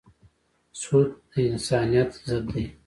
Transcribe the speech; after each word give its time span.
سود 0.81 1.09
د 1.31 1.33
انسانیت 1.51 2.09
ضد 2.27 2.45
دی. 2.53 2.65